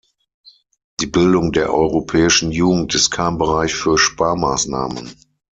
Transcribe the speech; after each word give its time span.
Die 0.99 1.05
Bildung 1.05 1.51
der 1.51 1.71
europäischen 1.71 2.51
Jugend 2.51 2.95
ist 2.95 3.11
kein 3.11 3.37
Bereich 3.37 3.75
für 3.75 3.99
Sparmaßnahmen. 3.99 5.13